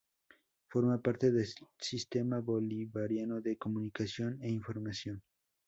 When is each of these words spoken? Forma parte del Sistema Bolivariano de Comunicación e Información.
Forma 0.65 0.99
parte 0.99 1.29
del 1.31 1.45
Sistema 1.77 2.39
Bolivariano 2.41 3.39
de 3.39 3.55
Comunicación 3.55 4.39
e 4.41 4.49
Información. 4.49 5.21